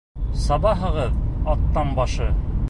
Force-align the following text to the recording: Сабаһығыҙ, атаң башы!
Сабаһығыҙ, 0.45 1.21
атаң 1.55 1.93
башы! 2.01 2.33